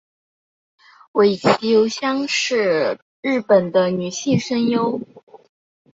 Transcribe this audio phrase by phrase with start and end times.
[1.11, 4.99] 尾崎由香是日本的女性声优。